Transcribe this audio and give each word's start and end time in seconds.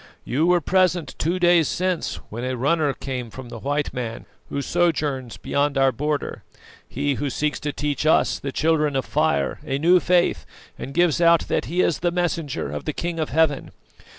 You 0.25 0.47
were 0.47 0.61
present 0.61 1.13
two 1.19 1.37
days 1.37 1.67
since 1.67 2.15
when 2.31 2.43
a 2.43 2.57
runner 2.57 2.91
came 2.91 3.29
from 3.29 3.49
the 3.49 3.59
white 3.59 3.93
man 3.93 4.25
who 4.49 4.63
sojourns 4.63 5.37
beyond 5.37 5.77
our 5.77 5.91
border, 5.91 6.41
he 6.89 7.13
who 7.13 7.29
seeks 7.29 7.59
to 7.59 7.71
teach 7.71 8.07
us, 8.07 8.39
the 8.39 8.51
Children 8.51 8.95
of 8.95 9.05
Fire, 9.05 9.59
a 9.63 9.77
new 9.77 9.99
faith, 9.99 10.43
and 10.75 10.95
gives 10.95 11.21
out 11.21 11.41
that 11.49 11.65
he 11.65 11.81
is 11.81 11.99
the 11.99 12.09
messenger 12.09 12.71
of 12.71 12.85
the 12.85 12.93
King 12.93 13.19
of 13.19 13.29
heaven. 13.29 13.69